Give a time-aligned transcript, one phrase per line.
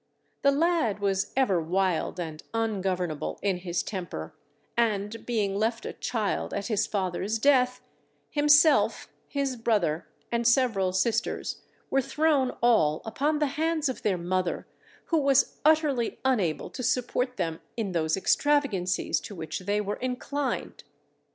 [0.41, 4.33] The lad was ever wild and ungovernable in his temper,
[4.75, 7.81] and being left a child at his father's death,
[8.31, 11.61] himself, his brother, and several sisters
[11.91, 14.65] were thrown all upon the hands of their mother,
[15.05, 20.83] who was utterly unable to support them in those extravagancies to which they were inclined.